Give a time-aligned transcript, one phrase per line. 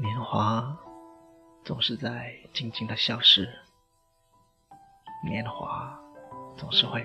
[0.00, 0.78] 年华
[1.64, 3.48] 总是在静静的消失，
[5.24, 5.98] 年华
[6.56, 7.04] 总是会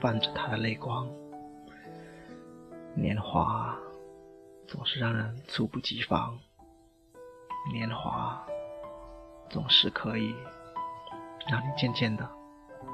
[0.00, 1.08] 泛着它的泪光，
[2.96, 3.78] 年华
[4.68, 6.38] 总是让人猝不及防，
[7.72, 8.44] 年华
[9.48, 10.34] 总是可以
[11.48, 12.28] 让你渐渐的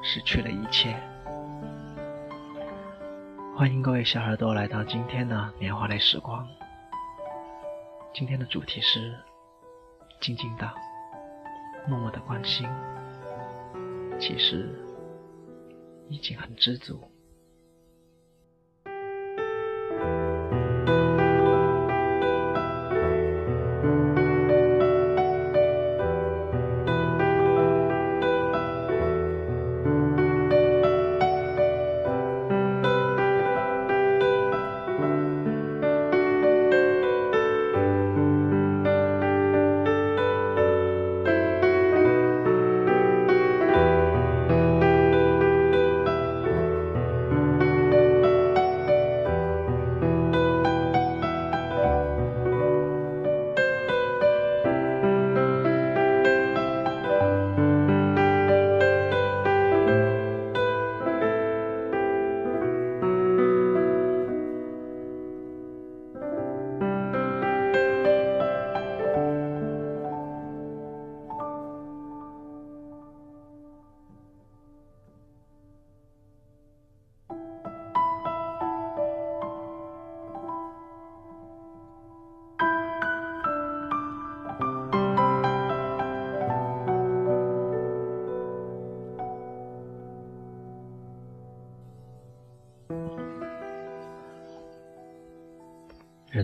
[0.02, 0.94] 失去了一切。
[3.56, 6.46] 欢迎各位小耳朵来到今天的年华类时光。
[8.12, 9.18] 今天的主题是
[10.20, 10.70] 静静的、
[11.88, 12.68] 默默的关心，
[14.20, 14.78] 其实
[16.08, 17.11] 已经很知足。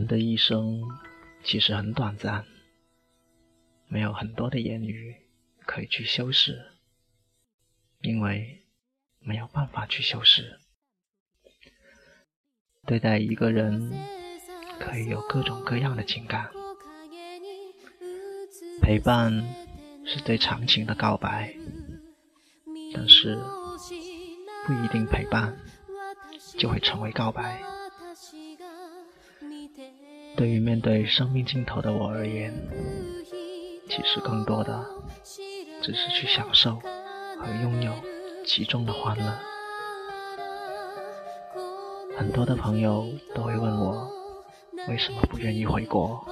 [0.08, 0.82] 的一生
[1.44, 2.46] 其实很短暂，
[3.86, 5.14] 没有很多的言语
[5.66, 6.72] 可以去修饰，
[8.00, 8.64] 因为
[9.20, 10.58] 没有办法去修饰。
[12.86, 13.92] 对待一个人，
[14.80, 16.50] 可以有各种各样的情感，
[18.80, 19.30] 陪伴
[20.06, 21.54] 是最长情的告白，
[22.94, 23.36] 但是
[24.66, 25.58] 不一定陪伴
[26.56, 27.77] 就会成为告白。
[30.38, 32.54] 对于面对生命尽头的我而言，
[33.88, 34.86] 其实更多的
[35.82, 37.92] 只是去享受和拥有
[38.46, 39.36] 其中的欢乐。
[42.16, 43.04] 很多的朋友
[43.34, 44.08] 都会问我
[44.86, 46.24] 为什么不愿意回国，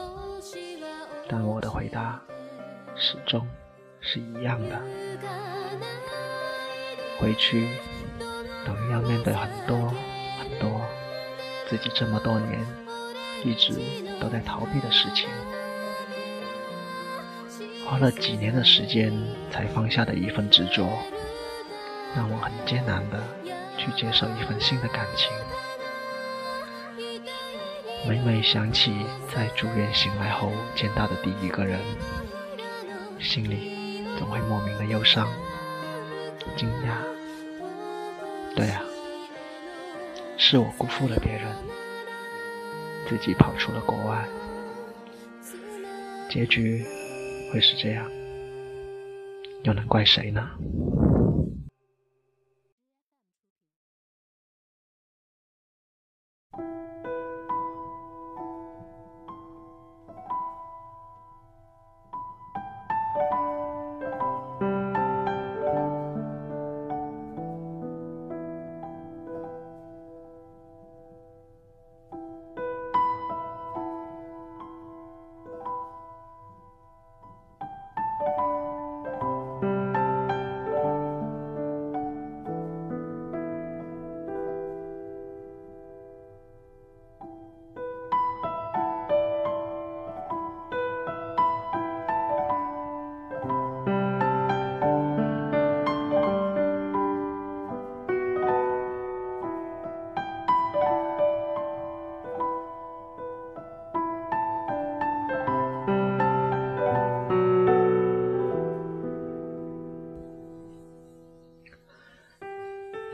[1.28, 2.22] 但我的回答
[2.94, 3.44] 始终
[4.00, 4.80] 是一样的：
[7.18, 7.70] 回去
[8.64, 9.76] 等于要面对很多
[10.38, 10.80] 很多
[11.68, 12.85] 自己这么多年。
[13.44, 13.74] 一直
[14.20, 15.28] 都在逃避的事情，
[17.84, 19.12] 花了几年的时间
[19.50, 20.88] 才放下的一份执着，
[22.16, 23.22] 让我很艰难的
[23.78, 25.30] 去接受一份新的感情。
[28.08, 28.92] 每每想起
[29.34, 31.78] 在住院醒来后见到的第一个人，
[33.20, 35.28] 心里总会莫名的忧伤、
[36.56, 36.96] 惊讶。
[38.54, 38.82] 对啊，
[40.36, 41.42] 是我辜负了别人。
[43.08, 44.26] 自己跑出了国外，
[46.28, 46.84] 结局
[47.52, 48.04] 会是这样，
[49.62, 50.50] 又能怪谁呢？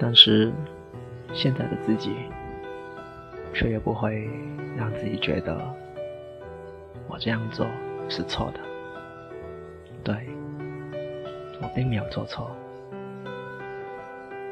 [0.04, 0.52] 但是，
[1.32, 2.10] 现在的自己，
[3.54, 4.28] 却也不会
[4.76, 5.56] 让自己觉得
[7.06, 7.68] 我这样做
[8.08, 8.58] 是错的。
[10.02, 10.26] 对，
[11.60, 12.50] 我并没有做错。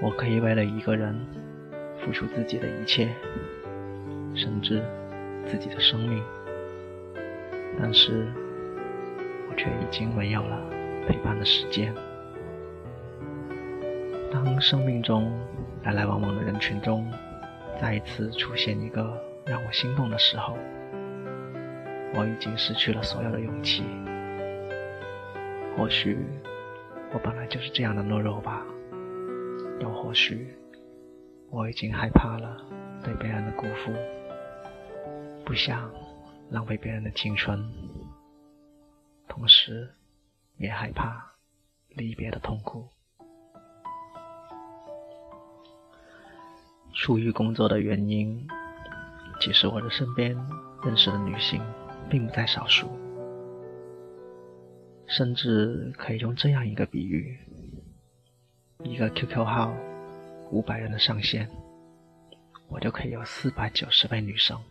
[0.01, 1.19] 我可以为了一个人
[1.99, 3.09] 付出自己的一切，
[4.37, 4.81] 甚至
[5.45, 6.23] 自己的生命，
[7.77, 8.29] 但是
[9.51, 10.57] 我却已经没有了
[11.09, 11.93] 陪伴的时间。
[14.31, 15.33] 当生命中
[15.83, 17.11] 来来往往的人群中，
[17.81, 20.57] 再一次出现一个让我心动的时候，
[22.15, 23.83] 我已经失去了所有的勇气。
[25.77, 26.17] 或许
[27.13, 28.65] 我本来就是这样的懦弱吧，
[29.81, 30.55] 又或许
[31.51, 32.57] 我已经害怕了
[33.03, 33.93] 对别人的辜负，
[35.45, 35.91] 不想
[36.51, 37.61] 浪费别人的青春，
[39.27, 39.91] 同时
[40.57, 41.33] 也害怕
[41.89, 42.89] 离别的痛苦。
[47.01, 48.47] 出于工作的原因，
[49.41, 50.37] 其实我的身边
[50.85, 51.59] 认识的女性
[52.11, 52.91] 并不在少数，
[55.09, 57.39] 甚至可以用这样一个比喻：
[58.85, 59.75] 一个 QQ 号
[60.51, 61.49] 五百人的上限，
[62.69, 64.63] 我就可以有四百九十位女生。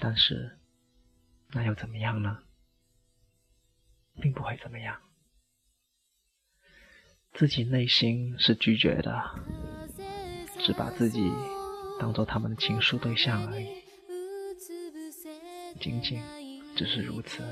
[0.00, 0.58] 但是，
[1.52, 2.38] 那又怎么样呢？
[4.20, 4.96] 并不会怎么样，
[7.32, 9.22] 自己内心是拒绝的。
[10.58, 11.30] 只把自己
[11.98, 13.68] 当做他们的情书对象而已，
[15.80, 16.20] 仅仅
[16.76, 17.42] 只是如此。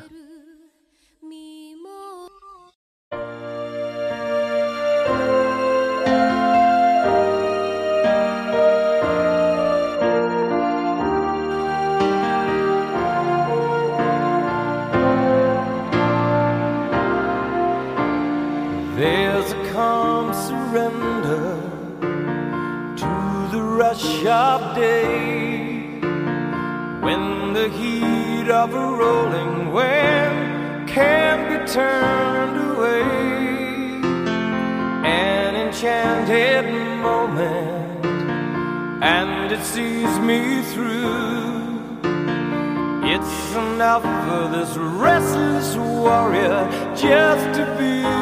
[24.63, 25.99] Of day
[27.01, 33.03] when the heat of a rolling wave can be turned away.
[35.05, 36.67] An enchanted
[37.03, 38.07] moment,
[39.03, 41.51] and it sees me through.
[43.15, 44.77] It's enough for this
[45.07, 46.63] restless warrior
[46.95, 48.22] just to be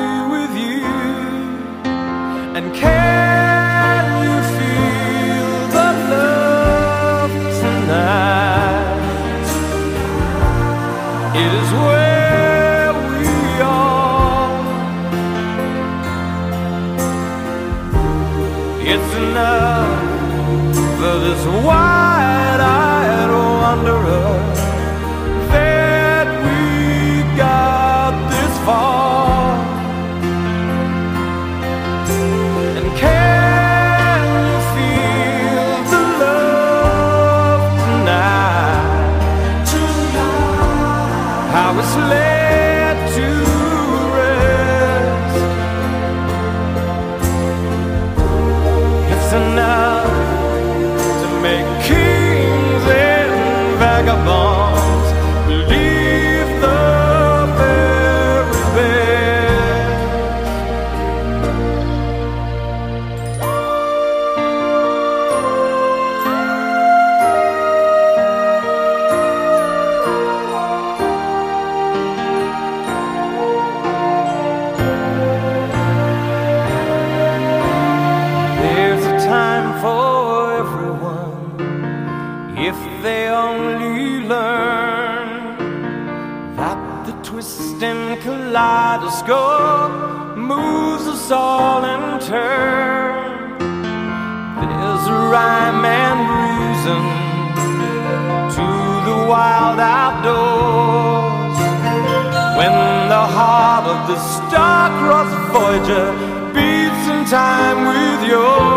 [104.11, 106.07] the star-crossed Voyager
[106.52, 108.69] beats in time with yours.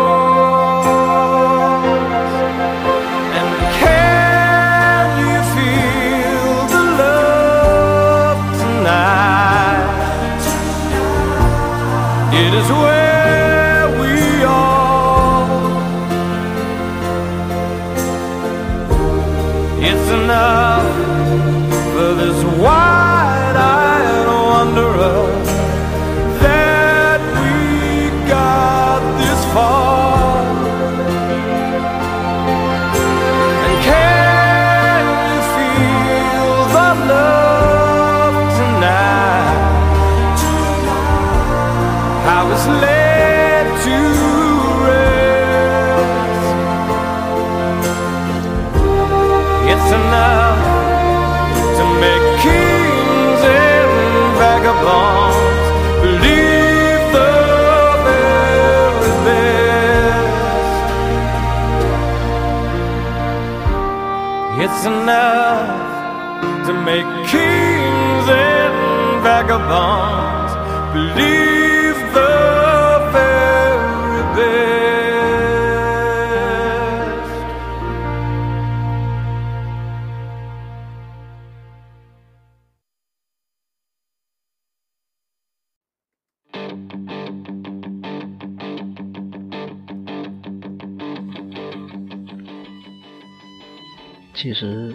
[94.36, 94.94] 其实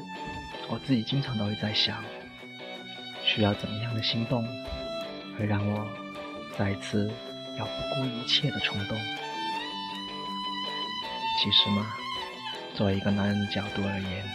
[0.70, 2.04] 我自己经常都会在想，
[3.24, 4.46] 需要怎么样的心动，
[5.38, 5.88] 会让我
[6.60, 7.10] 再一次
[7.58, 8.98] 要不顾一切的冲动？
[11.42, 11.88] 其实嘛，
[12.76, 14.30] 作为一个男人的角度而言，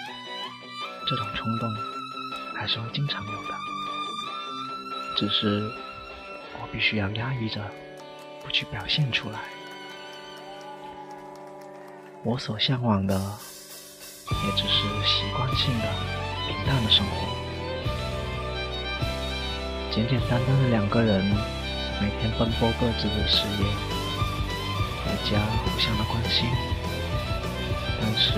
[1.06, 1.68] 这种冲动
[2.56, 3.54] 还是会经常有的，
[5.18, 5.70] 只是
[6.62, 7.60] 我必须要压抑着，
[8.42, 9.38] 不去表现出来。
[12.22, 13.20] 我所向往的。
[14.26, 15.84] 也只是习惯性的
[16.48, 17.26] 平淡的生活，
[19.92, 21.30] 简简单单的两个人，
[22.00, 23.64] 每天奔波各自的事业，
[25.04, 26.46] 回家互相的关心，
[28.00, 28.32] 但是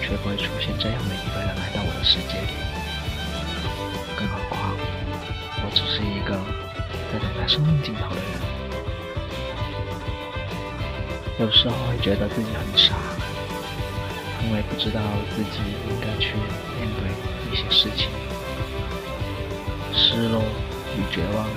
[0.00, 2.48] 却不会出现这样的一个人来到我的世界里。
[4.16, 4.76] 更何况，
[5.62, 6.30] 我只是一个
[7.12, 8.24] 在等待生命尽头的人，
[11.40, 12.94] 有时候会觉得自己很傻。
[14.44, 15.00] 因为不知道
[15.34, 15.58] 自己
[15.90, 16.34] 应该去
[16.78, 17.10] 面对
[17.50, 18.08] 一些事情，
[19.92, 20.40] 失落
[20.94, 21.48] 与绝望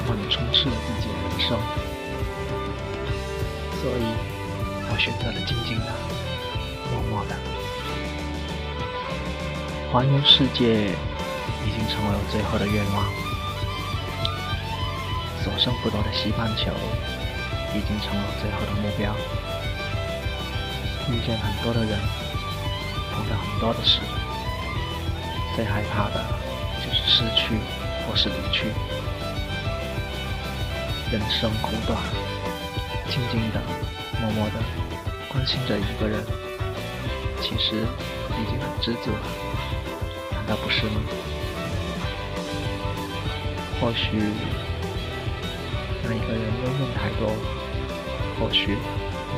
[0.00, 1.58] 慢慢的充斥了自己的人生，
[3.80, 4.02] 所以
[4.88, 5.92] 我选择了静静的、
[6.90, 7.36] 默默的
[9.92, 10.94] 环游世界，
[11.66, 13.04] 已经成为我最后的愿望。
[15.44, 16.72] 所剩不多的西半球，
[17.74, 19.14] 已经成了最后的目标。
[21.10, 21.98] 遇见很多的人，
[23.12, 24.00] 碰到很多的事，
[25.54, 26.24] 最害怕的
[26.84, 27.58] 就是失去
[28.06, 28.72] 或是离去。
[31.10, 31.98] 人生苦短，
[33.08, 33.60] 静静的、
[34.20, 34.62] 默默的
[35.28, 36.24] 关心着一个人，
[37.40, 37.74] 其实
[38.38, 39.18] 已经很知足了，
[40.32, 41.00] 难道不是吗？
[43.80, 44.06] 或许
[46.04, 47.34] 那一个人忧闷太多，
[48.38, 48.78] 或许。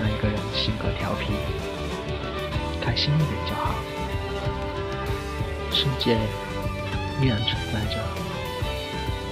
[0.01, 1.35] 那一个人性格调皮，
[2.81, 3.75] 开心一点就好。
[5.71, 6.17] 世界
[7.21, 8.03] 依然存在着，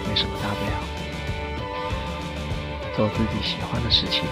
[0.06, 0.99] 没什么大不了。
[3.00, 4.24] 做自己喜欢的事情，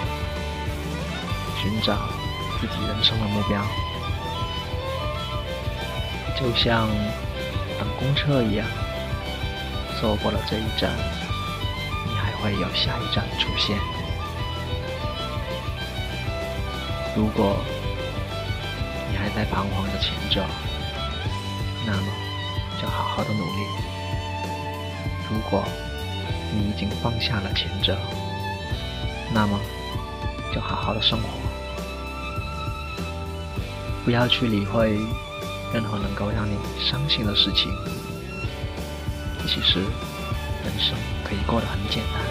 [1.57, 1.97] 寻找
[2.61, 3.65] 自己人生的目标，
[6.39, 6.87] 就像
[7.79, 8.67] 等公车一样，
[9.99, 10.91] 错过了这一站，
[12.07, 13.79] 你还会有下一站出现。
[17.17, 17.57] 如果
[19.11, 20.45] 你还在彷徨着前者，
[21.87, 22.03] 那么
[22.83, 23.63] 就好好的努力；
[25.31, 25.65] 如果
[26.53, 27.97] 你已经放下了前者，
[29.33, 29.59] 那么
[30.55, 31.29] 就好好的生活。
[34.05, 34.99] 不要去理会
[35.73, 37.71] 任何能够让你伤心的事情。
[39.47, 42.23] 其实，人生可以过得很简单，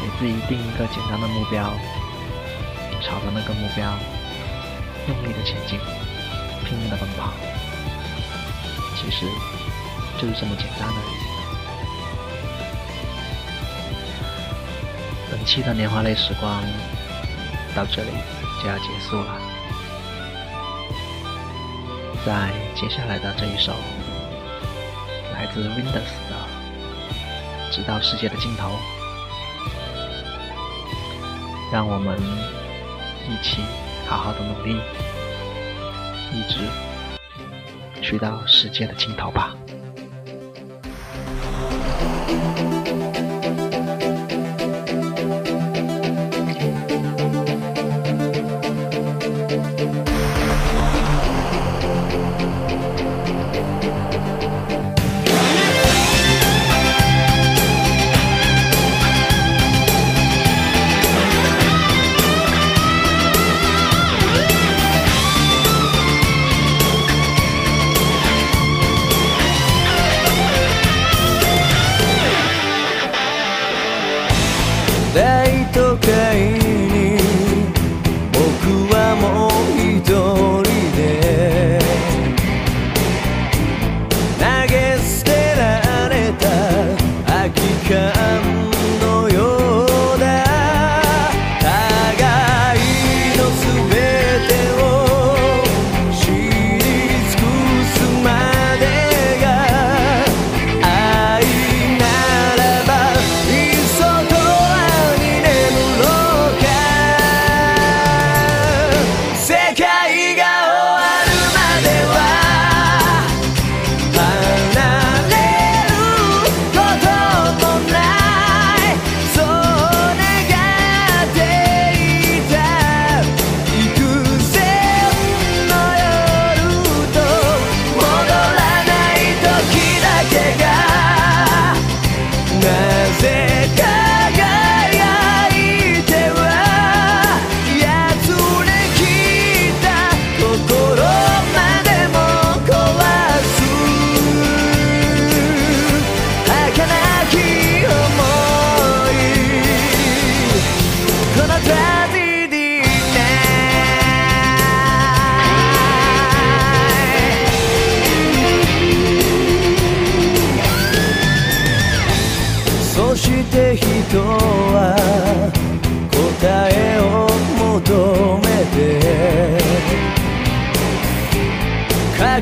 [0.00, 1.72] 给自己定一个简单的目标。
[3.00, 3.96] 朝着那个目标
[5.08, 5.78] 用力的前进，
[6.66, 7.32] 拼命的奔跑，
[8.94, 9.26] 其实
[10.20, 11.29] 就是这么简单而已。
[15.50, 16.62] 期的年华类时光
[17.74, 18.10] 到这里
[18.62, 19.36] 就要结束了，
[22.24, 23.72] 在接下来的这一首
[25.34, 26.36] 来自 Windows 的
[27.74, 28.68] 《直到世界的尽头》，
[31.72, 32.16] 让我们。
[33.28, 33.58] 一起
[34.08, 34.80] 好好的努力，
[36.32, 36.58] 一直
[38.02, 39.54] 去到世界的尽头吧。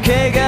[0.02, 0.48] 걔가